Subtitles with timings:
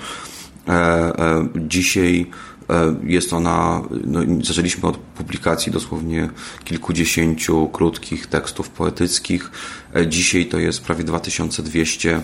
[1.55, 2.31] Dzisiaj
[3.03, 6.29] jest ona, no, zaczęliśmy od publikacji dosłownie
[6.63, 9.51] kilkudziesięciu krótkich tekstów poetyckich.
[10.07, 12.21] Dzisiaj to jest prawie 2200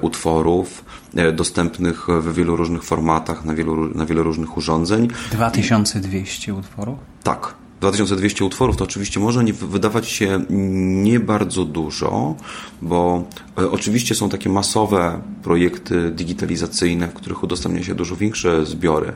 [0.00, 0.84] utworów
[1.32, 5.08] dostępnych w wielu różnych formatach, na wielu, na wiele różnych urządzeń.
[5.32, 6.98] 2200 utworów?
[7.22, 7.54] Tak.
[7.80, 12.34] 2200 utworów to oczywiście może nie wydawać się nie bardzo dużo,
[12.82, 13.24] bo
[13.56, 19.12] oczywiście są takie masowe projekty digitalizacyjne, w których udostępnia się dużo większe zbiory.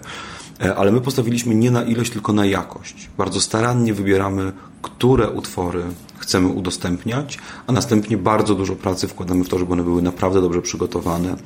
[0.60, 3.08] E, ale my postawiliśmy nie na ilość, tylko na jakość.
[3.18, 5.82] Bardzo starannie wybieramy, które utwory
[6.18, 10.62] chcemy udostępniać, a następnie bardzo dużo pracy wkładamy w to, żeby one były naprawdę dobrze
[10.62, 11.36] przygotowane,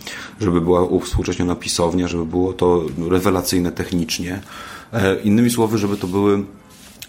[0.41, 4.41] żeby była uwspółcześniona pisownia, żeby było to rewelacyjne technicznie.
[4.93, 6.45] E, innymi słowy, żeby to były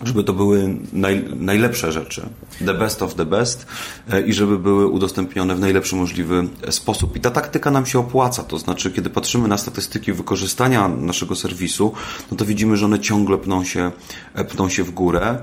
[0.03, 2.29] żeby to były naj, najlepsze rzeczy,
[2.65, 3.65] the best of the best
[4.09, 7.15] e, i żeby były udostępnione w najlepszy możliwy sposób.
[7.15, 11.93] I ta taktyka nam się opłaca, to znaczy, kiedy patrzymy na statystyki wykorzystania naszego serwisu,
[12.31, 13.91] no to widzimy, że one ciągle pną się,
[14.33, 15.37] e, pną się w górę.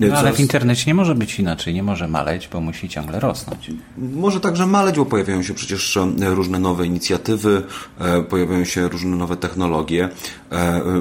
[0.00, 3.70] No, ale w internecie nie może być inaczej, nie może maleć, bo musi ciągle rosnąć.
[3.98, 7.62] Może także maleć, bo pojawiają się przecież e, różne nowe inicjatywy,
[8.28, 10.08] pojawiają się różne nowe technologie.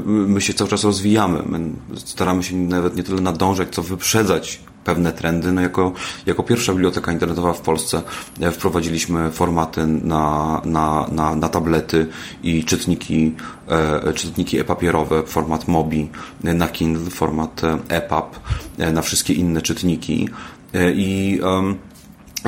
[0.05, 1.43] My się cały czas rozwijamy.
[1.45, 1.59] My
[1.95, 5.51] staramy się nawet nie tyle nadążać, co wyprzedzać pewne trendy.
[5.51, 5.93] No jako,
[6.25, 8.01] jako pierwsza biblioteka internetowa w Polsce
[8.41, 12.07] e, wprowadziliśmy formaty na, na, na, na tablety
[12.43, 13.35] i czytniki,
[13.69, 16.09] e, czytniki e-papierowe, format MOBI
[16.43, 18.39] e, na Kindle, format EPUB
[18.93, 20.29] na wszystkie inne czytniki.
[20.95, 21.39] I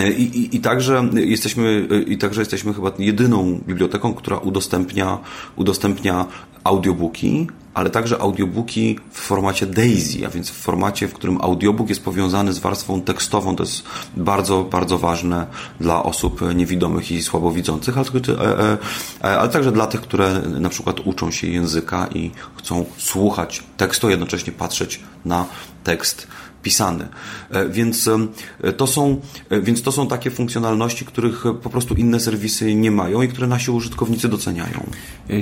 [0.03, 5.17] i, i, I, także jesteśmy, I także jesteśmy chyba jedyną biblioteką, która udostępnia,
[5.55, 6.25] udostępnia
[6.63, 12.03] audiobooki, ale także audiobooki w formacie DAISY, a więc w formacie, w którym audiobook jest
[12.03, 13.55] powiązany z warstwą tekstową.
[13.55, 13.83] To jest
[14.17, 15.47] bardzo, bardzo ważne
[15.79, 18.77] dla osób niewidomych i słabowidzących, ale, e,
[19.23, 24.09] e, ale także dla tych, które na przykład uczą się języka i chcą słuchać tekstu,
[24.09, 25.45] jednocześnie patrzeć na
[25.83, 26.27] tekst
[26.63, 27.07] pisany.
[27.51, 28.09] E, więc
[28.77, 29.21] to, są,
[29.61, 33.71] więc to są takie funkcjonalności, których po prostu inne serwisy nie mają i które nasi
[33.71, 34.89] użytkownicy doceniają.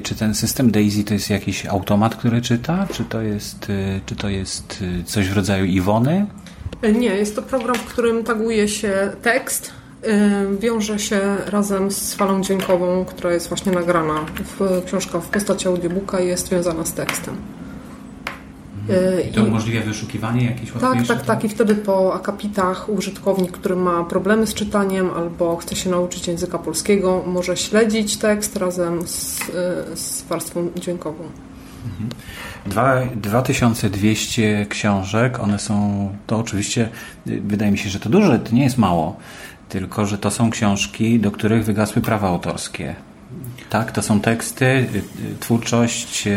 [0.04, 2.88] Czy ten system DAISY to jest jakiś automat, który czyta?
[2.92, 3.68] Czy to jest,
[4.06, 6.25] czy to jest coś w rodzaju Iwony?
[6.94, 9.72] Nie, jest to program, w którym taguje się tekst,
[10.59, 14.25] wiąże się razem z falą dźwiękową, która jest właśnie nagrana
[14.59, 17.36] w książka w postaci audiobooka i jest związana z tekstem.
[19.29, 21.44] I to umożliwia wyszukiwanie jakichś Tak, tak, tak.
[21.44, 26.59] I wtedy po akapitach użytkownik, który ma problemy z czytaniem albo chce się nauczyć języka
[26.59, 29.41] polskiego, może śledzić tekst razem z,
[29.95, 31.24] z warstwą dźwiękową.
[32.66, 36.90] Dwa, 2200 książek, one są, to oczywiście
[37.25, 39.18] wydaje mi się, że to dużo, to nie jest mało,
[39.69, 42.95] tylko że to są książki, do których wygasły prawa autorskie.
[43.69, 46.27] Tak, to są teksty, y, y, twórczość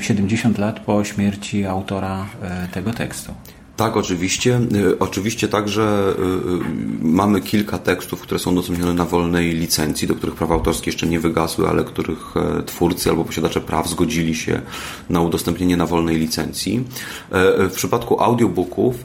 [0.00, 2.26] 70 y, lat po śmierci autora
[2.72, 3.34] tego tekstu.
[3.80, 4.60] Tak, oczywiście.
[4.74, 10.14] Y, oczywiście także y, y, mamy kilka tekstów, które są udostępnione na wolnej licencji, do
[10.14, 14.62] których prawa autorskie jeszcze nie wygasły, ale których e, twórcy albo posiadacze praw zgodzili się
[15.10, 16.84] na udostępnienie na wolnej licencji.
[17.32, 18.96] E, e, w przypadku audiobooków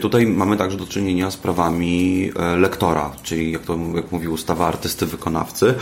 [0.00, 5.06] tutaj mamy także do czynienia z prawami lektora, czyli jak to jak mówi ustawa artysty
[5.06, 5.74] wykonawcy.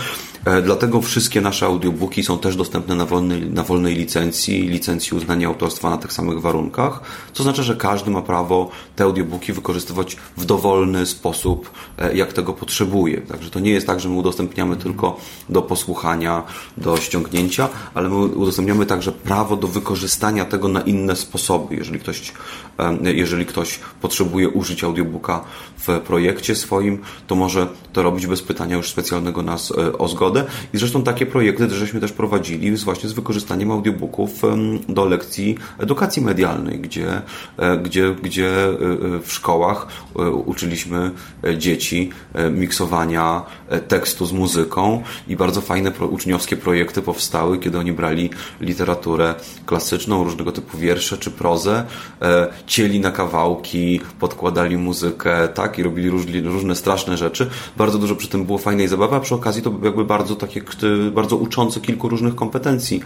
[0.65, 5.91] Dlatego wszystkie nasze audiobooki są też dostępne na wolnej, na wolnej licencji, licencji uznania autorstwa
[5.91, 7.01] na tych samych warunkach,
[7.33, 11.71] co znaczy, że każdy ma prawo prawo te audiobooki wykorzystywać w dowolny sposób,
[12.15, 13.21] jak tego potrzebuje.
[13.21, 16.43] Także to nie jest tak, że my udostępniamy tylko do posłuchania,
[16.77, 21.77] do ściągnięcia, ale my udostępniamy także prawo do wykorzystania tego na inne sposoby.
[21.77, 22.33] Jeżeli ktoś,
[23.03, 25.45] jeżeli ktoś potrzebuje użyć audiobooka
[25.79, 30.45] w projekcie swoim, to może to robić bez pytania już specjalnego nas o zgodę.
[30.75, 34.43] I zresztą takie projekty żeśmy też prowadzili właśnie z wykorzystaniem audiobooków
[34.89, 37.23] do lekcji edukacji medialnej, gdzie,
[37.57, 38.77] e, gdzie, gdzie e,
[39.23, 39.87] w szkołach
[40.19, 41.11] e, uczyliśmy
[41.57, 42.11] dzieci
[42.51, 43.43] miksowania
[43.89, 48.31] tekstu z muzyką i bardzo fajne uczniowskie projekty powstały, kiedy oni brali
[48.61, 49.35] literaturę
[49.67, 51.85] klasyczną, różnego typu wiersze czy prozę,
[52.67, 56.11] cieli na kawałki, podkładali muzykę, tak, i robili
[56.41, 57.51] różne straszne rzeczy.
[57.77, 60.63] Bardzo dużo przy tym było fajnej zabawy, a przy okazji to jakby bardzo takie,
[61.13, 63.03] bardzo uczące kilku różnych kompetencji,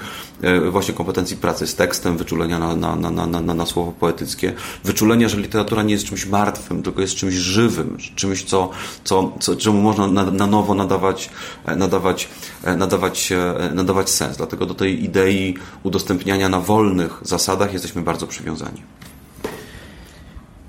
[0.71, 4.53] właśnie kompetencji pracy z tekstem, wyczulenia na, na, na, na, na słowo poetyckie,
[4.85, 8.71] wyczulenia, że literatura nie jest czymś martwym, tylko jest czymś żywym, czymś, co,
[9.05, 11.31] co, co, czemu można na, na nowo nadawać,
[11.77, 12.29] nadawać,
[12.77, 13.33] nadawać,
[13.75, 14.37] nadawać sens.
[14.37, 18.83] Dlatego do tej idei udostępniania na wolnych zasadach jesteśmy bardzo przywiązani.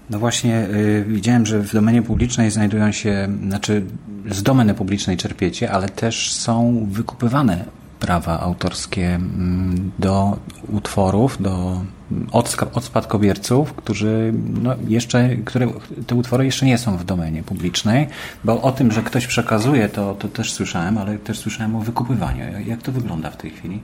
[0.10, 3.86] No właśnie, y, widziałem, że w domenie publicznej znajdują się, znaczy
[4.32, 7.66] z domeny publicznej czerpiecie, ale też są wykupywane
[8.00, 10.38] prawa autorskie mm, do
[10.68, 11.82] utworów, do
[12.32, 15.68] od, od spadkobierców, którzy no, jeszcze, które,
[16.08, 18.08] te utwory jeszcze nie są w domenie publicznej,
[18.44, 22.46] bo o tym, że ktoś przekazuje, to, to też słyszałem, ale też słyszałem o wykupywaniu.
[22.68, 23.80] Jak to wygląda w tej chwili?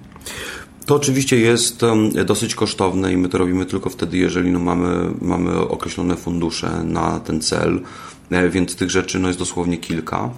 [0.86, 1.82] To oczywiście jest
[2.26, 7.20] dosyć kosztowne i my to robimy tylko wtedy, jeżeli no mamy, mamy określone fundusze na
[7.20, 7.82] ten cel.
[8.32, 10.30] E, więc tych rzeczy no, jest dosłownie kilka.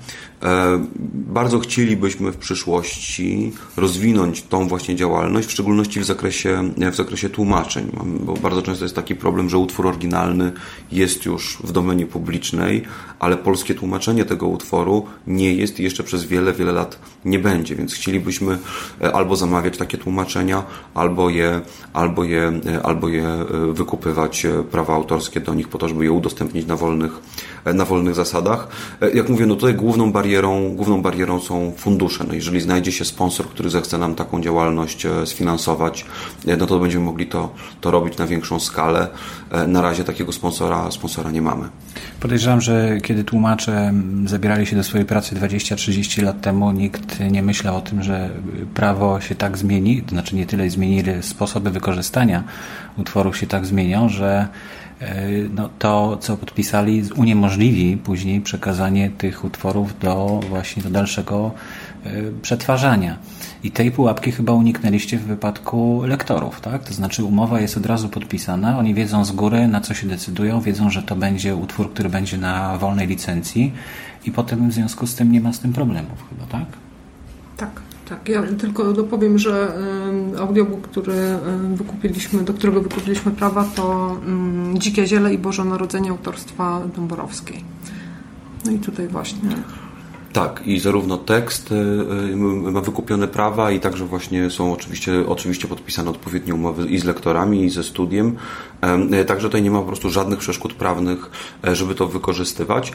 [0.44, 7.30] E, bardzo chcielibyśmy w przyszłości rozwinąć tą właśnie działalność, w szczególności w zakresie, w zakresie
[7.30, 10.52] tłumaczeń, bo bardzo często jest taki problem, że utwór oryginalny
[10.92, 12.84] jest już w domenie publicznej,
[13.20, 17.76] ale polskie tłumaczenie tego utworu nie jest i jeszcze przez wiele, wiele lat nie będzie,
[17.76, 18.58] więc chcielibyśmy
[19.02, 21.62] e, albo zamawiać takie tłumaczenia, albo je,
[21.94, 26.76] albo je, albo je wykupywać prawa autorskie do nich po to, żeby je udostępnić na
[26.76, 27.12] wolnych,
[27.74, 28.68] na wolnych zasadach.
[29.02, 30.31] E, jak mówię, no tutaj główną barierą,
[30.76, 32.24] główną barierą są fundusze.
[32.28, 36.06] No jeżeli znajdzie się sponsor, który zechce nam taką działalność e, sfinansować,
[36.48, 39.08] e, no to będziemy mogli to, to robić na większą skalę.
[39.68, 41.70] Na razie takiego sponsora, sponsora nie mamy.
[42.20, 43.94] Podejrzewam, że kiedy tłumacze
[44.26, 48.30] zabierali się do swojej pracy 20-30 lat temu, nikt nie myślał o tym, że
[48.74, 52.44] prawo się tak zmieni, to znaczy nie tyle zmieni, ile sposoby wykorzystania
[52.98, 54.48] utworów się tak zmienią, że
[54.91, 54.91] E,
[55.54, 61.52] no, to, co podpisali, uniemożliwi później przekazanie tych utworów do właśnie do dalszego
[62.04, 62.12] e,
[62.42, 63.18] przetwarzania.
[63.64, 66.84] I tej pułapki chyba uniknęliście w wypadku lektorów, tak?
[66.84, 70.62] To znaczy umowa jest od razu podpisana, oni wiedzą z góry, na co się decydują,
[70.62, 73.74] wiedzą, że to będzie utwór, który będzie na wolnej licencji
[74.26, 76.66] i potem w związku z tym nie ma z tym problemów chyba, tak?
[77.58, 77.91] Tak.
[78.12, 79.74] Tak, ja tylko dopowiem, że
[80.40, 81.14] audiobook, który
[81.76, 84.18] wykupiliśmy, do którego wykupiliśmy prawa, to
[84.74, 87.64] Dzikie Ziele i Boże Narodzenie autorstwa Dąborowskiej.
[88.66, 89.50] No i tutaj właśnie
[90.34, 95.68] tak, i zarówno tekst y, y, ma wykupione prawa i także właśnie są oczywiście, oczywiście
[95.68, 98.36] podpisane odpowiednie umowy i z lektorami, i ze studiem.
[99.22, 101.32] Y, także tutaj nie ma po prostu żadnych przeszkód prawnych,
[101.68, 102.94] e, żeby to wykorzystywać.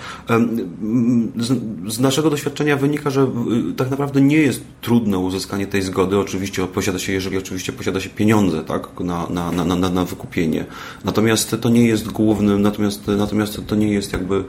[1.87, 3.31] Z naszego doświadczenia wynika, że
[3.77, 6.19] tak naprawdę nie jest trudne uzyskanie tej zgody.
[6.19, 10.65] Oczywiście posiada się, jeżeli oczywiście posiada się pieniądze tak, na, na, na, na, wykupienie.
[11.05, 14.45] Natomiast to nie jest głównym, natomiast, natomiast to nie jest jakby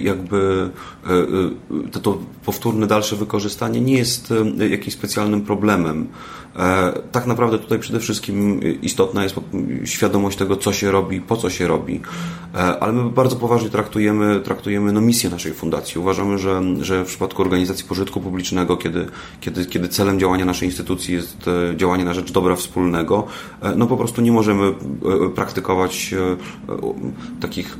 [0.00, 0.70] jakby
[1.06, 4.34] e, e, to, to powtórne dalsze wykorzystanie nie jest
[4.70, 6.06] jakimś specjalnym problemem.
[7.12, 9.36] Tak naprawdę tutaj przede wszystkim istotna jest
[9.84, 12.00] świadomość tego, co się robi, po co się robi.
[12.80, 16.00] Ale my bardzo poważnie traktujemy, traktujemy no, misję naszej fundacji.
[16.00, 19.06] Uważamy, że, że w przypadku organizacji pożytku publicznego, kiedy,
[19.40, 21.36] kiedy, kiedy celem działania naszej instytucji jest
[21.76, 23.26] działanie na rzecz dobra wspólnego,
[23.76, 24.72] no po prostu nie możemy
[25.34, 26.14] praktykować
[27.40, 27.78] takich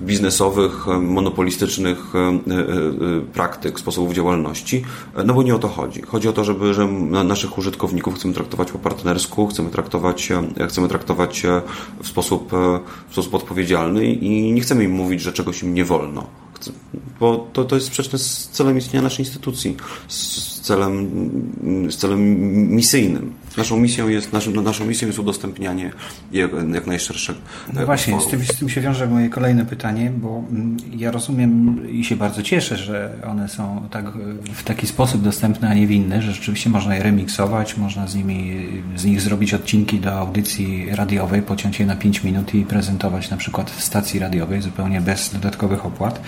[0.00, 4.84] biznesowych, monopolistycznych e, e, e, praktyk, sposobów działalności,
[5.24, 6.02] no bo nie o to chodzi.
[6.02, 6.86] Chodzi o to, żeby że
[7.24, 10.28] naszych użytkowników chcemy traktować po partnersku, chcemy traktować,
[10.68, 11.42] chcemy traktować
[12.02, 12.50] w sposób,
[13.08, 16.26] w sposób odpowiedzialny i nie chcemy im mówić, że czegoś im nie wolno.
[17.20, 19.76] Bo to, to jest sprzeczne z celem istnienia naszej instytucji,
[20.08, 21.10] z celem,
[21.90, 22.20] z celem
[22.76, 23.32] misyjnym.
[23.56, 25.92] Naszą misją jest, naszą, naszą misją jest udostępnianie
[26.32, 27.38] jak, jak najszerszego.
[27.72, 31.80] No właśnie, z tym, z tym się wiąże moje kolejne pytanie, bo mm, ja rozumiem
[31.90, 34.04] i się bardzo cieszę, że one są tak,
[34.54, 38.14] w taki sposób dostępne, a nie w inny, że rzeczywiście można je remiksować, można z
[38.14, 43.30] nimi, z nich zrobić odcinki do audycji radiowej, pociąć je na 5 minut i prezentować
[43.30, 46.20] na przykład w stacji radiowej zupełnie bez dodatkowych opłat.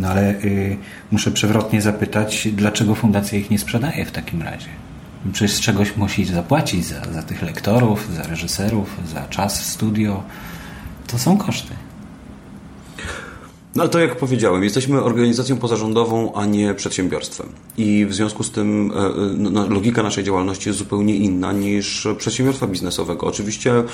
[0.00, 0.76] No ale y,
[1.10, 4.68] muszę przewrotnie zapytać, dlaczego fundacja ich nie sprzedaje w takim razie?
[5.32, 10.22] Przecież z czegoś musi zapłacić za, za tych lektorów, za reżyserów, za czas w studio.
[11.06, 11.74] To są koszty.
[13.74, 17.48] No to jak powiedziałem, jesteśmy organizacją pozarządową, a nie przedsiębiorstwem.
[17.76, 22.08] I w związku z tym e, no, no, logika naszej działalności jest zupełnie inna niż
[22.18, 23.26] przedsiębiorstwa biznesowego.
[23.26, 23.84] Oczywiście e,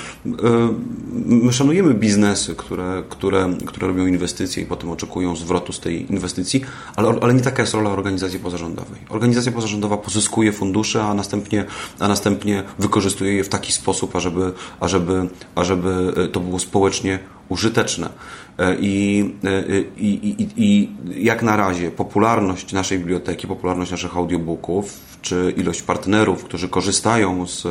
[1.25, 6.61] my szanujemy biznesy, które, które, które robią inwestycje i potem oczekują zwrotu z tej inwestycji,
[6.95, 8.99] ale, ale nie taka jest rola organizacji pozarządowej.
[9.09, 11.65] Organizacja pozarządowa pozyskuje fundusze, a następnie,
[11.99, 17.19] a następnie wykorzystuje je w taki sposób, ażeby, ażeby, ażeby to było społecznie
[17.49, 18.09] użyteczne.
[18.57, 20.89] E, I, e, i, i, I
[21.23, 27.67] jak na razie popularność naszej biblioteki, popularność naszych audiobooków, czy ilość partnerów, którzy korzystają z,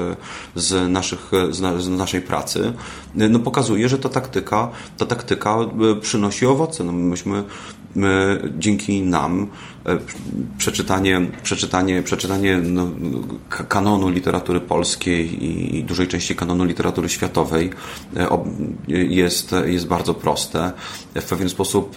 [0.54, 2.72] z, naszych, z, naszej pracy,
[3.14, 6.84] no pokazuje, że ta taktyka, ta taktyka e, przynosi owoce.
[6.84, 7.44] No myśmy,
[7.94, 9.46] my, dzięki nam
[10.58, 12.88] przeczytanie, przeczytanie, przeczytanie no,
[13.68, 15.44] kanonu literatury polskiej
[15.78, 17.70] i dużej części kanonu literatury światowej
[18.88, 20.72] jest, jest bardzo proste.
[21.14, 21.96] W pewien sposób,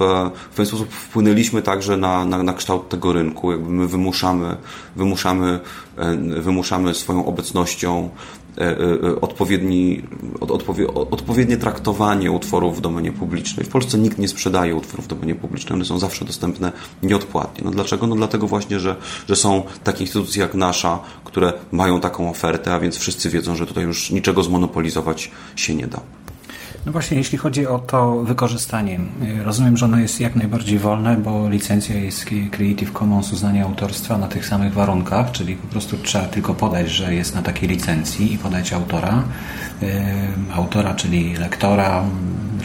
[0.51, 3.51] w pewien sposób wpłynęliśmy także na, na, na kształt tego rynku.
[3.51, 4.58] Jakby my wymuszamy,
[4.96, 5.60] wymuszamy,
[6.41, 8.10] wymuszamy swoją obecnością
[8.58, 10.01] E, e, odpowiedni,
[10.39, 13.65] odpowie, odpowiednie traktowanie utworów w domenie publicznej.
[13.65, 16.72] W Polsce nikt nie sprzedaje utworów w domenie publicznej, one są zawsze dostępne
[17.03, 17.62] nieodpłatnie.
[17.65, 18.08] No dlaczego?
[18.08, 18.96] No dlatego właśnie, że,
[19.27, 23.65] że są takie instytucje jak nasza, które mają taką ofertę, a więc wszyscy wiedzą, że
[23.65, 26.00] tutaj już niczego zmonopolizować się nie da.
[26.89, 29.00] No właśnie, jeśli chodzi o to wykorzystanie,
[29.43, 34.27] rozumiem, że ono jest jak najbardziej wolne, bo licencja jest Creative Commons uznania autorstwa na
[34.27, 38.38] tych samych warunkach, czyli po prostu trzeba tylko podać, że jest na takiej licencji i
[38.38, 39.24] podać autora.
[40.53, 42.03] Autora, czyli lektora,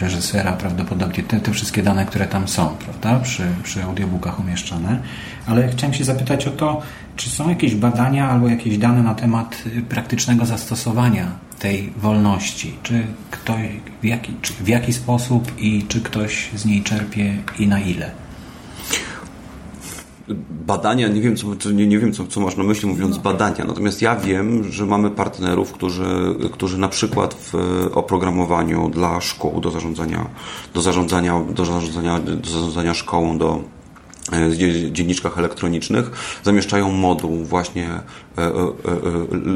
[0.01, 4.99] reżysera, prawdopodobnie te, te wszystkie dane, które tam są, prawda, przy, przy audiobookach umieszczone.
[5.47, 6.81] Ale chciałem się zapytać o to,
[7.15, 12.73] czy są jakieś badania albo jakieś dane na temat praktycznego zastosowania tej wolności?
[12.83, 13.67] Czy ktoś,
[14.01, 18.11] w jaki, czy w jaki sposób i czy ktoś z niej czerpie i na ile?
[20.49, 24.01] badania, nie wiem, co, nie, nie wiem co, co masz na myśli mówiąc badania, natomiast
[24.01, 26.05] ja wiem, że mamy partnerów, którzy,
[26.53, 27.53] którzy na przykład w
[27.93, 30.25] oprogramowaniu dla szkół do zarządzania,
[30.73, 33.63] do zarządzania, do zarządzania, do zarządzania szkołą, do
[34.91, 36.11] dzienniczkach elektronicznych,
[36.43, 38.01] zamieszczają moduł właśnie e,
[38.37, 38.51] e,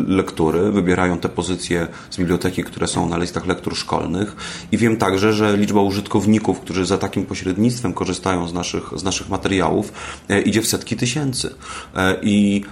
[0.08, 4.36] lektury, wybierają te pozycje z biblioteki, które są na listach lektur szkolnych
[4.72, 9.30] i wiem także, że liczba użytkowników, którzy za takim pośrednictwem korzystają z naszych, z naszych
[9.30, 9.94] materiałów
[10.46, 11.56] idzie w setki tysięcy.
[12.22, 12.64] I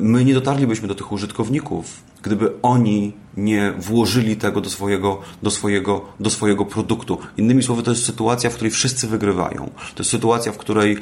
[0.00, 3.12] my nie dotarlibyśmy do tych użytkowników, gdyby oni
[3.44, 7.18] nie włożyli tego do swojego, do swojego, do swojego produktu.
[7.36, 9.70] Innymi słowy, to jest sytuacja, w której wszyscy wygrywają.
[9.94, 10.98] To jest sytuacja, w której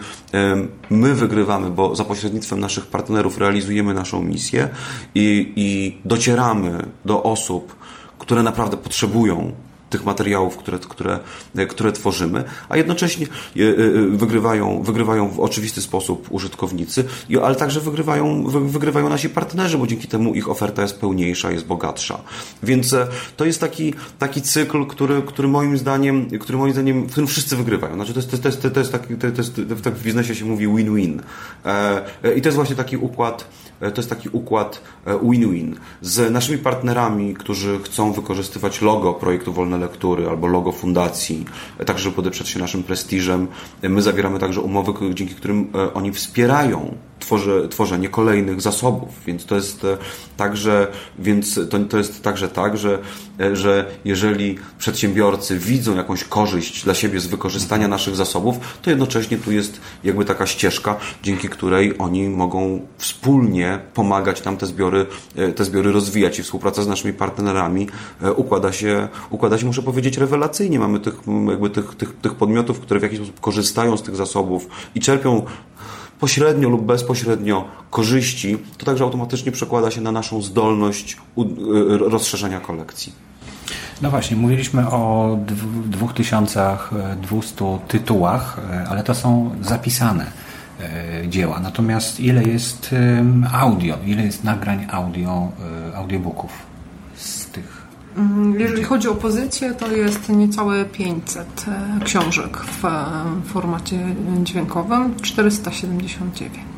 [0.91, 4.69] my wygrywamy, bo za pośrednictwem naszych partnerów realizujemy naszą misję
[5.15, 7.77] i, i docieramy do osób,
[8.19, 9.53] które naprawdę potrzebują
[9.91, 11.21] tych materiałów, które, które,
[11.69, 13.75] które tworzymy, a jednocześnie e, e,
[14.09, 17.05] wygrywają, wygrywają w oczywisty sposób użytkownicy,
[17.43, 22.21] ale także wygrywają, wygrywają nasi partnerzy, bo dzięki temu ich oferta jest pełniejsza, jest bogatsza.
[22.63, 27.11] Więc e, to jest taki, taki cykl, który, który moim zdaniem, który moim zdaniem, w
[27.11, 27.95] którym wszyscy wygrywają.
[27.95, 30.67] Znaczy to jest, to jest, to jest, taki, to jest, tak w biznesie się mówi
[30.67, 31.23] win-win.
[32.37, 33.49] I to jest właśnie taki układ,
[33.81, 34.83] to jest taki układ
[35.23, 35.77] win-win.
[36.03, 41.45] Z naszymi partnerami, którzy chcą wykorzystywać logo projektu Wolne lektury albo logo fundacji,
[41.87, 43.47] tak żeby podeprzeć się naszym prestiżem.
[43.83, 49.55] My zawieramy także umowy, dzięki którym e, oni wspierają tworzy, tworzenie kolejnych zasobów, więc to
[49.55, 49.97] jest e,
[50.37, 50.87] także,
[51.19, 52.99] więc to, to jest także tak, że,
[53.41, 59.39] e, że jeżeli przedsiębiorcy widzą jakąś korzyść dla siebie z wykorzystania naszych zasobów, to jednocześnie
[59.39, 65.07] tu jest jakby taka ścieżka, dzięki której oni mogą wspólnie pomagać nam te zbiory,
[65.57, 66.39] te zbiory rozwijać.
[66.39, 67.89] I współpraca z naszymi partnerami
[68.37, 70.79] układa się, układa się muszę powiedzieć, rewelacyjnie.
[70.79, 71.15] Mamy tych,
[71.51, 75.47] jakby tych, tych, tych podmiotów, które w jakiś sposób korzystają z tych zasobów i czerpią
[76.21, 81.45] pośrednio lub bezpośrednio korzyści, to także automatycznie przekłada się na naszą zdolność y,
[81.99, 83.13] rozszerzenia kolekcji.
[84.03, 85.37] No właśnie, mówiliśmy o
[85.85, 90.49] 2200 tytułach, e, ale to są zapisane
[91.29, 91.61] dzieła.
[91.61, 92.95] Natomiast ile jest
[93.53, 95.49] audio, ile jest nagrań audio,
[95.95, 96.68] audiobooków
[98.59, 101.65] jeżeli chodzi o pozycję, to jest niecałe 500
[102.05, 102.83] książek w
[103.53, 103.99] formacie
[104.45, 106.69] dźwiękowym, 479.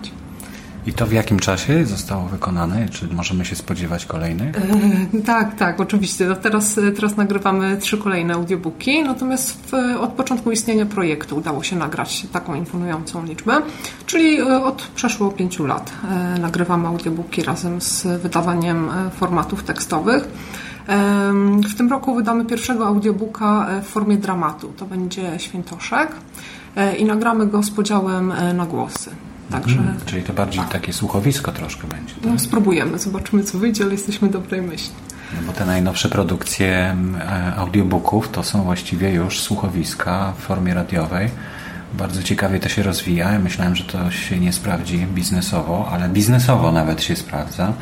[0.86, 2.88] I to w jakim czasie zostało wykonane?
[2.88, 4.56] Czy możemy się spodziewać kolejnych?
[4.56, 6.26] E, tak, tak, oczywiście.
[6.26, 11.76] No teraz, teraz nagrywamy trzy kolejne audiobooki, natomiast w, od początku istnienia projektu udało się
[11.76, 13.62] nagrać taką imponującą liczbę,
[14.06, 20.28] czyli e, od przeszło pięciu lat e, nagrywamy audiobooki razem z wydawaniem e, formatów tekstowych.
[21.70, 24.72] W tym roku wydamy pierwszego audiobooka w formie dramatu.
[24.76, 26.08] To będzie Świętoszek
[26.98, 29.10] i nagramy go z podziałem na głosy.
[29.50, 29.76] Także...
[29.76, 32.14] Hmm, czyli to bardziej takie słuchowisko troszkę będzie.
[32.14, 32.24] Tak?
[32.24, 34.94] No spróbujemy, zobaczymy co wyjdzie, ale jesteśmy dobrej myśli.
[35.36, 41.28] No bo te najnowsze produkcje e, audiobooków to są właściwie już słuchowiska w formie radiowej.
[41.94, 43.38] Bardzo ciekawie to się rozwija.
[43.38, 47.72] Myślałem, że to się nie sprawdzi biznesowo, ale biznesowo nawet się sprawdza.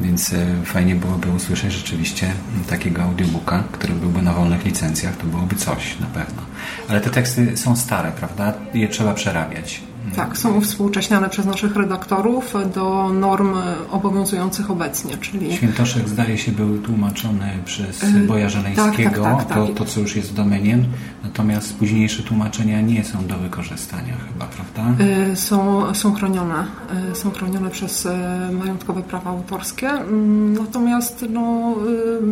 [0.00, 2.32] Więc e, fajnie byłoby usłyszeć rzeczywiście
[2.68, 5.16] takiego audiobooka, który byłby na wolnych licencjach.
[5.16, 6.42] To byłoby coś na pewno.
[6.88, 8.54] Ale te teksty są stare, prawda?
[8.74, 9.89] Je trzeba przerabiać.
[10.16, 13.54] Tak, są uwspółcześniane przez naszych redaktorów do norm
[13.90, 15.56] obowiązujących obecnie, czyli...
[15.56, 20.00] Świętoszek zdaje się był tłumaczony przez y, Boja Żeleńskiego, tak, tak, tak, to, to co
[20.00, 20.84] już jest domeniem,
[21.24, 25.04] natomiast późniejsze tłumaczenia nie są do wykorzystania chyba, prawda?
[25.32, 26.64] Y, są, są chronione,
[27.12, 28.08] y, są chronione przez
[28.52, 31.74] majątkowe prawa autorskie, mm, natomiast no,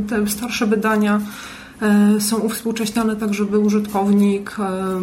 [0.08, 1.57] te starsze wydania E,
[2.20, 5.00] są uwspółcześniane tak, żeby użytkownik e,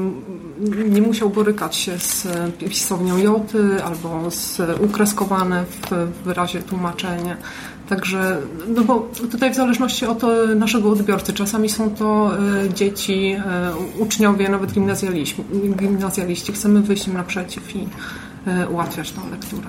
[0.90, 2.28] nie musiał borykać się z
[2.70, 7.38] pisownią joty albo z ukreskowane w wyrazie tłumaczenie.
[7.90, 10.22] Także, no bo tutaj w zależności od
[10.56, 13.36] naszego odbiorcy, czasami są to e, dzieci,
[14.00, 14.72] uczniowie, nawet
[15.80, 16.54] gimnazjaliści.
[16.54, 17.88] Chcemy wyjść im naprzeciw i
[18.72, 19.68] ułatwiać tą lekturę.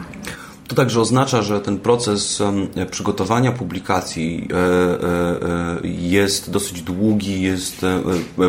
[0.68, 2.42] To także oznacza, że ten proces
[2.90, 7.86] przygotowania publikacji e, e, e, jest dosyć długi, jest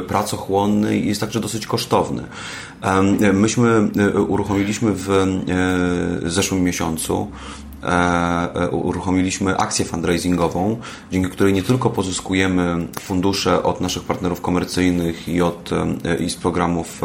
[0.07, 2.23] pracochłonny i jest także dosyć kosztowny.
[3.33, 3.89] Myśmy
[4.27, 5.09] uruchomiliśmy w
[6.25, 7.27] zeszłym miesiącu
[8.71, 10.77] uruchomiliśmy akcję fundraisingową,
[11.11, 15.69] dzięki której nie tylko pozyskujemy fundusze od naszych partnerów komercyjnych i, od,
[16.05, 17.01] e, i z programów,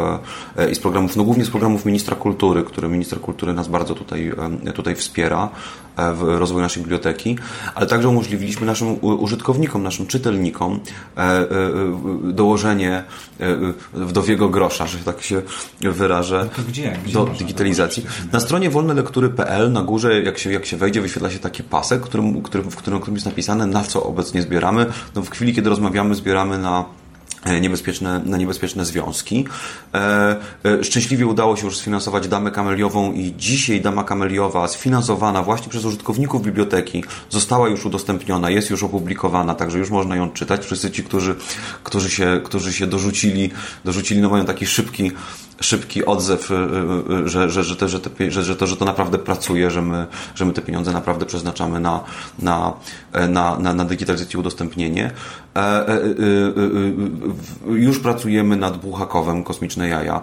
[0.71, 4.31] i z programów, no głównie z programów ministra kultury, który minister kultury nas bardzo tutaj,
[4.73, 5.49] tutaj wspiera
[5.97, 7.37] w rozwoju naszej biblioteki,
[7.75, 10.79] ale także umożliwiliśmy naszym użytkownikom, naszym czytelnikom
[12.23, 13.03] dołożenie
[13.93, 15.41] wdowiego grosza, że tak się
[15.81, 16.97] wyrażę, no gdzie?
[17.05, 18.05] Gdzie do digitalizacji.
[18.31, 22.41] Na stronie wolnelektury.pl na górze, jak się, jak się wejdzie, wyświetla się taki pasek, którym,
[22.41, 24.85] którym, w którym, którym jest napisane, na co obecnie zbieramy.
[25.15, 27.02] No w chwili, kiedy rozmawiamy, zbieramy na e,
[27.45, 29.45] niebezpieczne, na niebezpieczne związki.
[29.93, 35.69] E, e, szczęśliwie udało się już sfinansować damę kameliową i dzisiaj dama kameliowa sfinansowana właśnie
[35.69, 40.65] przez użytkowników biblioteki została już udostępniona, jest już opublikowana, także już można ją czytać.
[40.65, 41.35] Wszyscy ci, którzy,
[41.83, 43.51] którzy, się, którzy się dorzucili,
[43.85, 45.11] dorzucili no mają taki szybki
[45.63, 48.77] szybki odzew, y, y, y, że, że, że, te, że, te, że, że, to, że
[48.77, 52.03] to naprawdę pracuje, że my, że my te pieniądze naprawdę przeznaczamy na,
[52.39, 52.73] na,
[53.29, 55.11] na, na, na digitalizację i udostępnienie.
[55.55, 60.21] E, e, e, już pracujemy nad Buchakowem Kosmiczne Jaja,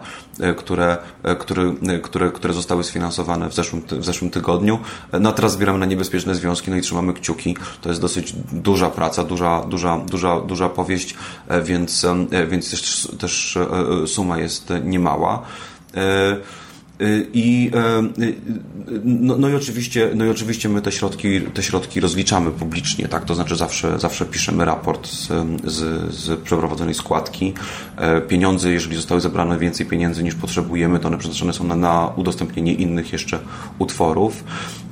[0.56, 0.98] które,
[1.38, 4.78] które, które, które zostały sfinansowane w zeszłym, w zeszłym tygodniu.
[5.20, 7.56] No teraz zbieramy na niebezpieczne związki, no i trzymamy kciuki.
[7.80, 11.14] To jest dosyć duża praca, duża, duża, duża, duża powieść,
[11.64, 12.06] więc,
[12.48, 13.58] więc też, też
[14.06, 15.29] suma jest niemała.
[15.94, 16.40] E,
[17.32, 18.02] I, e,
[19.04, 23.24] no, no, i oczywiście, no i oczywiście my te środki, te środki rozliczamy publicznie, tak?
[23.24, 25.28] To znaczy zawsze, zawsze piszemy raport z,
[25.64, 27.54] z, z przeprowadzonej składki.
[28.28, 32.74] Pieniądze, jeżeli zostały zebrane więcej pieniędzy niż potrzebujemy, to one przeznaczone są na, na udostępnienie
[32.74, 33.38] innych jeszcze
[33.78, 34.44] utworów.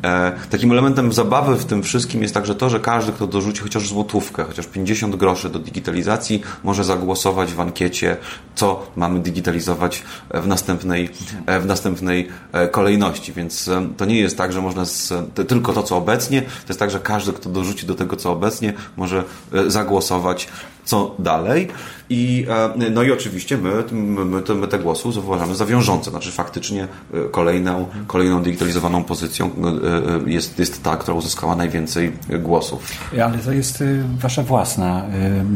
[0.05, 3.89] E, takim elementem zabawy w tym wszystkim jest także to, że każdy, kto dorzuci chociaż
[3.89, 8.17] złotówkę, chociaż 50 groszy do digitalizacji, może zagłosować w ankiecie,
[8.55, 10.03] co mamy digitalizować
[10.35, 11.11] w następnej,
[11.47, 11.98] e, w następnej
[12.53, 13.33] e, kolejności.
[13.33, 15.13] Więc to nie jest tak, że można z,
[15.49, 18.73] tylko to, co obecnie, to jest tak, że każdy, kto dorzuci do tego, co obecnie,
[18.97, 19.25] może
[19.67, 20.49] zagłosować
[20.89, 21.69] co dalej.
[22.11, 26.11] I, e, no i oczywiście my, my, my te głosy uważamy za wiążące.
[26.11, 29.51] Znaczy faktycznie e, kolejną, kolejną digitalizowaną pozycją
[30.27, 32.93] e, jest, jest ta, która uzyskała najwięcej głosów.
[33.25, 33.85] Ale to jest
[34.19, 35.03] wasza własna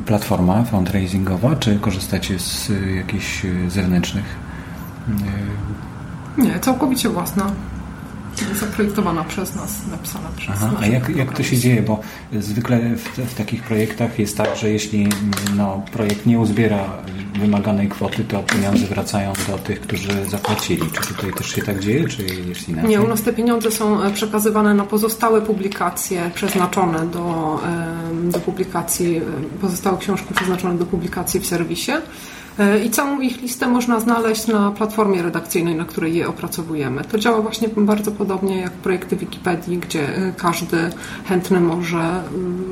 [0.06, 4.24] platforma fundraisingowa, czy korzystacie z jakichś zewnętrznych?
[6.38, 7.52] Nie, całkowicie własna.
[8.60, 10.82] zaprojektowana przez nas, napisana przez Aha, nas.
[10.82, 11.82] A jak, jak to się dzieje?
[11.82, 12.00] Bo
[12.40, 15.08] zwykle w, w, takich projektach jest tak, że jeśli
[15.56, 16.84] no, projekt nie uzbiera
[17.38, 20.90] wymaganej kwoty, to pieniądze wracają do tych, którzy zapłacili.
[20.90, 22.90] Czy tutaj też się tak dzieje, czy jest inaczej?
[22.90, 27.58] Nie, u nas te pieniądze są e, przekazywane na pozostałe publikacje przeznaczone do,
[28.24, 29.20] do publikacji,
[29.60, 31.92] pozostałe książki przeznaczone do publikacji w serwisie.
[32.84, 37.04] I całą ich listę można znaleźć na platformie redakcyjnej, na której je opracowujemy.
[37.04, 40.90] To działa właśnie bardzo podobnie jak projekty Wikipedii, gdzie e, każdy
[41.24, 42.22] chętny może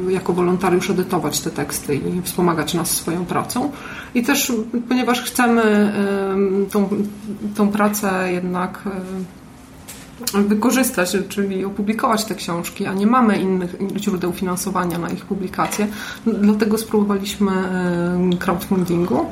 [0.09, 3.71] jako wolontariusz edytować te teksty i wspomagać nas swoją pracą.
[4.15, 4.53] I też,
[4.89, 5.93] ponieważ chcemy
[6.71, 6.89] tą,
[7.57, 8.83] tą pracę jednak
[10.35, 15.87] wykorzystać, czyli opublikować te książki, a nie mamy innych źródeł finansowania na ich publikację.
[16.27, 17.53] Dlatego spróbowaliśmy
[18.39, 19.27] crowdfundingu.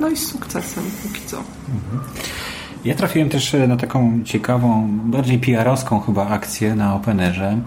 [0.00, 1.42] No i z sukcesem póki co.
[2.84, 7.58] Ja trafiłem też na taką ciekawą, bardziej PR-owską chyba akcję na Openerze,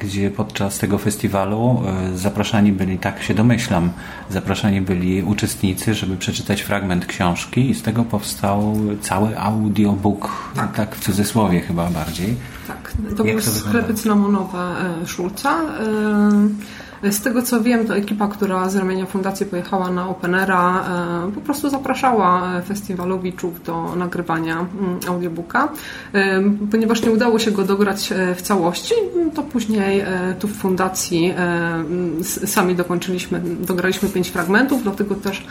[0.00, 1.82] gdzie podczas tego festiwalu
[2.14, 3.90] zapraszani byli, tak się domyślam,
[4.30, 10.96] zapraszani byli uczestnicy, żeby przeczytać fragment książki i z tego powstał cały audiobook, tak, tak
[10.96, 12.36] w cudzysłowie chyba bardziej.
[12.66, 14.74] Tak, to były sklepy cynamonowe
[15.06, 15.60] Szulca.
[17.10, 20.84] Z tego co wiem, to ekipa, która z ramienia fundacji pojechała na Openera,
[21.34, 25.68] po prostu zapraszała festiwalowiczów do nagrywania mm, audiobooka.
[26.70, 28.94] Ponieważ nie udało się go dograć w całości,
[29.34, 30.04] to później
[30.38, 31.34] tu w fundacji
[32.46, 35.46] sami dokończyliśmy, dograliśmy pięć fragmentów, dlatego też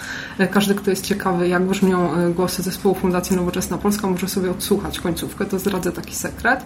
[0.51, 5.45] każdy, kto jest ciekawy, jak brzmią głosy zespołu Fundacji Nowoczesna Polska, może sobie odsłuchać końcówkę,
[5.45, 6.65] to zdradzę taki sekret.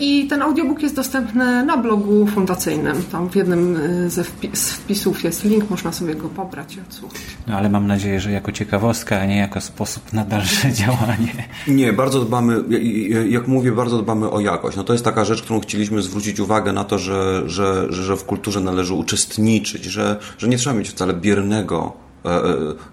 [0.00, 3.02] I ten audiobook jest dostępny na blogu fundacyjnym.
[3.12, 3.78] Tam w jednym
[4.10, 7.20] ze wpisów jest link, można sobie go pobrać i odsłuchać.
[7.46, 11.48] No ale mam nadzieję, że jako ciekawostka, a nie jako sposób na dalsze działanie.
[11.68, 12.64] Nie, bardzo dbamy,
[13.28, 14.76] jak mówię, bardzo dbamy o jakość.
[14.76, 18.24] No to jest taka rzecz, którą chcieliśmy zwrócić uwagę na to, że, że, że w
[18.24, 22.05] kulturze należy uczestniczyć, że, że nie trzeba mieć wcale biernego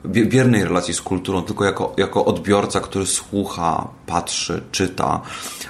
[0.06, 5.22] biernej relacji z kulturą, tylko jako, jako odbiorca, który słucha, patrzy, czyta,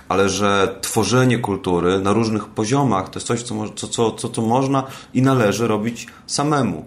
[0.10, 4.42] ale że tworzenie kultury na różnych poziomach to jest coś, co, co, co, co, co
[4.42, 6.86] można i należy robić samemu.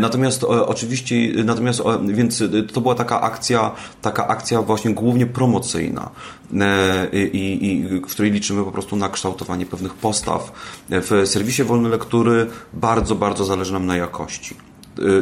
[0.00, 3.70] Natomiast oczywiście, natomiast, więc to była taka akcja,
[4.02, 6.10] taka akcja właśnie głównie promocyjna,
[7.12, 10.52] i, i, w której liczymy po prostu na kształtowanie pewnych postaw.
[10.90, 14.56] W serwisie Wolne Lektury bardzo, bardzo zależy nam na jakości.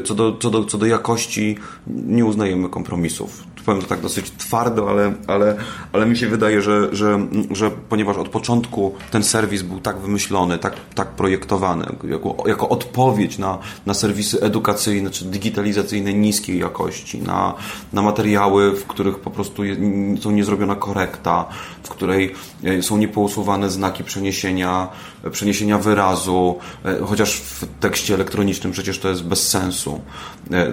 [0.04, 1.56] Co do, co, do, co do jakości
[1.86, 3.44] nie uznajemy kompromisów.
[3.66, 5.56] Powiem to tak dosyć twardo, ale, ale,
[5.92, 10.58] ale mi się wydaje, że, że, że ponieważ od początku ten serwis był tak wymyślony,
[10.58, 17.54] tak, tak projektowany, jako, jako odpowiedź na, na serwisy edukacyjne czy digitalizacyjne niskiej jakości, na,
[17.92, 19.76] na materiały, w których po prostu je,
[20.20, 21.48] są niezrobiona korekta,
[21.82, 22.34] w której
[22.80, 24.88] są niepousuwane znaki przeniesienia,
[25.30, 26.58] przeniesienia wyrazu,
[27.04, 30.00] chociaż w tekście elektronicznym przecież to jest bez sensu,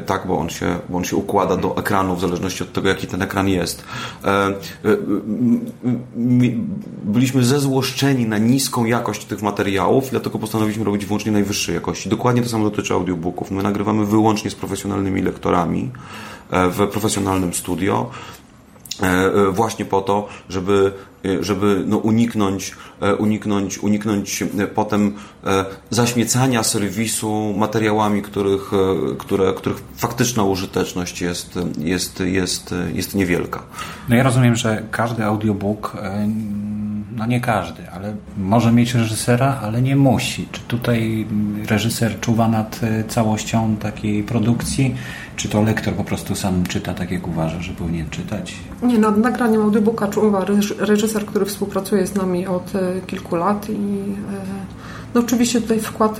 [0.05, 3.07] tak, bo on się, bo on się układa do ekranu w zależności od tego, jaki
[3.07, 3.83] ten ekran jest.
[7.03, 12.09] Byliśmy zezłoszczeni na niską jakość tych materiałów, dlatego postanowiliśmy robić wyłącznie najwyższej jakości.
[12.09, 13.51] Dokładnie to samo dotyczy audiobooków.
[13.51, 15.91] My nagrywamy wyłącznie z profesjonalnymi lektorami
[16.51, 18.09] w profesjonalnym studio
[19.51, 20.91] właśnie po to, żeby,
[21.39, 22.75] żeby no uniknąć,
[23.19, 24.43] uniknąć, uniknąć
[24.75, 25.13] potem
[25.89, 28.71] zaśmiecania serwisu materiałami, których,
[29.17, 33.63] które, których faktyczna użyteczność jest, jest, jest, jest niewielka.
[34.09, 35.97] No ja rozumiem, że każdy audiobook
[37.11, 40.47] no nie każdy, ale może mieć reżysera, ale nie musi.
[40.51, 41.25] Czy tutaj
[41.67, 44.95] reżyser czuwa nad całością takiej produkcji,
[45.35, 48.55] czy to lektor po prostu sam czyta tak, jak uważa, że powinien czytać?
[48.83, 50.45] Nie, nad nagraniem audiobooka czuwa
[50.79, 52.73] reżyser, który współpracuje z nami od
[53.07, 54.15] kilku lat i
[55.15, 56.19] no oczywiście tutaj wkład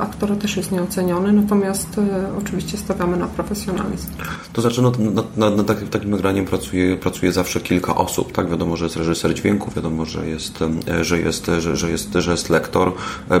[0.00, 2.00] aktora też jest nieoceniony, natomiast
[2.38, 4.08] oczywiście stawiamy na profesjonalizm.
[4.52, 8.50] To znaczy, no, nad, nad, nad takim, takim nagraniem pracuje, pracuje zawsze kilka osób, tak?
[8.50, 10.58] Wiadomo, że jest reżyser dźwięku, wiadomo, że jest,
[11.02, 12.92] że jest, że, że jest, że jest lektor.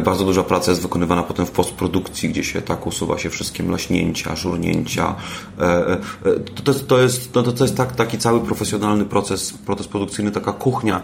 [0.04, 4.36] Bardzo duża praca jest wykonywana potem w postprodukcji, gdzie się tak usuwa się wszystkie mlaśnięcia,
[4.36, 5.14] żurnięcia.
[6.54, 10.52] To, to, to jest, no, to jest tak, taki cały profesjonalny proces, proces produkcyjny, taka
[10.52, 11.02] kuchnia.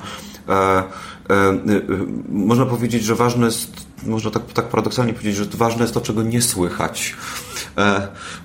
[2.29, 6.23] Można powiedzieć, że ważne jest można tak, tak paradoksalnie powiedzieć, że ważne jest to, czego
[6.23, 7.15] nie słychać.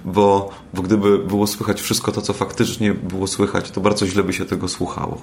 [0.05, 4.33] Bo, bo gdyby było słychać wszystko to, co faktycznie było słychać, to bardzo źle by
[4.33, 5.21] się tego słuchało.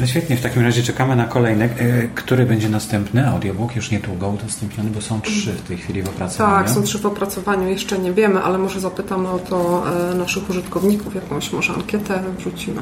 [0.00, 1.68] No świetnie, w takim razie czekamy na kolejny,
[2.14, 6.64] który będzie następny audiobook, już niedługo udostępniony, bo są trzy w tej chwili w opracowaniu.
[6.64, 11.14] Tak, są trzy w opracowaniu, jeszcze nie wiemy, ale może zapytamy o to naszych użytkowników,
[11.14, 12.80] jakąś może ankietę wrzucimy.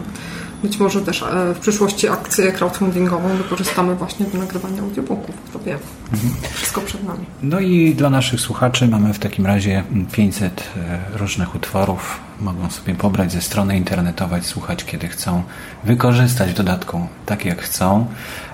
[0.62, 5.34] Być może też e, w przyszłości akcję crowdfundingową wykorzystamy właśnie do nagrywania audiobooków.
[5.52, 5.78] To wiem.
[6.12, 6.32] Mhm.
[6.54, 7.26] Wszystko przed nami.
[7.42, 12.20] No i dla naszych słuchaczy mamy w takim razie 500 e, różnych utworów.
[12.40, 15.42] Mogą sobie pobrać ze strony internetowej, słuchać kiedy chcą,
[15.84, 18.06] wykorzystać w dodatku tak jak chcą.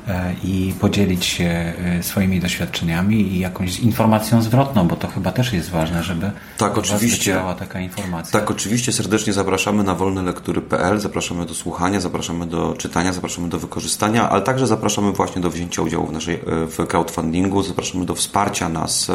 [0.09, 5.53] E, i podzielić się e, swoimi doświadczeniami i jakąś informacją zwrotną, bo to chyba też
[5.53, 7.41] jest ważne, żeby tak, oczywiście.
[7.59, 8.41] taka informacja.
[8.41, 14.31] Tak, oczywiście serdecznie zapraszamy na wolnelektury.pl, zapraszamy do słuchania, zapraszamy do czytania, zapraszamy do wykorzystania,
[14.31, 18.69] ale także zapraszamy właśnie do wzięcia udziału w naszej e, w crowdfundingu, zapraszamy do wsparcia
[18.69, 19.11] nas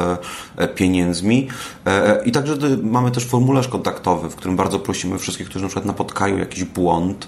[0.76, 1.48] pieniędzmi
[2.26, 6.38] i także mamy też formularz kontaktowy, w którym bardzo prosimy wszystkich, którzy na przykład napotkają
[6.38, 7.28] jakiś błąd,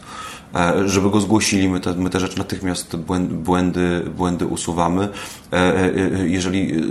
[0.85, 1.69] żeby go zgłosili.
[1.69, 2.95] My te, my te rzeczy natychmiast
[3.29, 5.09] błędy, błędy usuwamy.
[5.53, 5.91] E, e,
[6.27, 6.81] jeżeli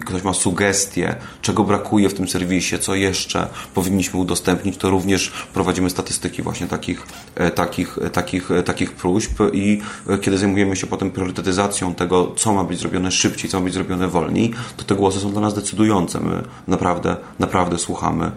[0.00, 5.90] ktoś ma sugestie, czego brakuje w tym serwisie, co jeszcze powinniśmy udostępnić, to również prowadzimy
[5.90, 7.06] statystyki właśnie takich,
[7.54, 9.80] takich, takich, takich próśb i
[10.20, 14.08] kiedy zajmujemy się potem priorytetyzacją tego, co ma być zrobione szybciej, co ma być zrobione
[14.08, 16.20] wolniej, to te głosy są dla nas decydujące.
[16.20, 18.30] My naprawdę, naprawdę słuchamy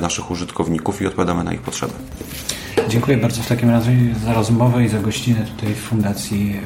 [0.00, 1.92] naszych użytkowników i odpowiadamy na ich potrzeby.
[2.92, 3.92] Dziękuję bardzo w takim razie
[4.24, 6.56] za rozmowę i za gościnę tutaj w Fundacji